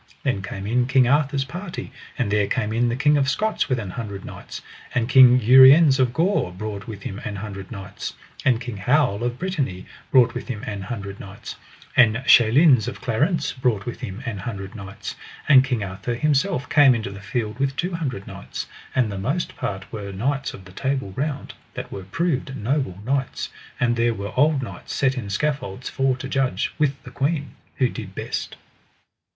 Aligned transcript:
Then 0.23 0.41
came 0.41 0.65
in 0.65 0.87
King 0.87 1.07
Arthur's 1.07 1.45
party; 1.45 1.91
and 2.17 2.31
there 2.31 2.47
came 2.47 2.73
in 2.73 2.89
the 2.89 2.95
King 2.95 3.17
of 3.17 3.29
Scots 3.29 3.69
with 3.69 3.77
an 3.77 3.91
hundred 3.91 4.25
knights, 4.25 4.63
and 4.95 5.07
King 5.07 5.39
Uriens 5.39 5.99
of 5.99 6.11
Gore 6.11 6.51
brought 6.51 6.87
with 6.87 7.03
him 7.03 7.19
an 7.23 7.35
hundred 7.35 7.69
knights, 7.71 8.13
and 8.43 8.59
King 8.59 8.77
Howel 8.77 9.23
of 9.23 9.37
Brittany 9.37 9.85
brought 10.09 10.33
with 10.33 10.47
him 10.47 10.63
an 10.63 10.81
hundred 10.81 11.19
knights, 11.19 11.55
and 11.95 12.15
Chaleins 12.25 12.87
of 12.87 12.99
Clarance 12.99 13.53
brought 13.53 13.85
with 13.85 13.99
him 14.01 14.23
an 14.25 14.39
hundred 14.39 14.73
knights, 14.73 15.13
and 15.47 15.63
King 15.63 15.83
Arthur 15.83 16.15
himself 16.15 16.67
came 16.67 16.95
into 16.95 17.11
the 17.11 17.19
field 17.21 17.59
with 17.59 17.75
two 17.75 17.93
hundred 17.93 18.25
knights, 18.25 18.65
and 18.95 19.11
the 19.11 19.19
most 19.19 19.55
part 19.55 19.93
were 19.93 20.11
knights 20.11 20.55
of 20.55 20.65
the 20.65 20.71
Table 20.71 21.11
Round, 21.15 21.53
that 21.75 21.91
were 21.91 22.05
proved 22.05 22.55
noble 22.57 22.97
knights; 23.05 23.49
and 23.79 23.95
there 23.95 24.15
were 24.15 24.33
old 24.35 24.63
knights 24.63 24.93
set 24.95 25.15
in 25.15 25.29
scaffolds 25.29 25.89
for 25.89 26.17
to 26.17 26.27
judge, 26.27 26.73
with 26.79 26.99
the 27.03 27.11
queen, 27.11 27.51
who 27.75 27.87
did 27.87 28.15
best. 28.15 28.55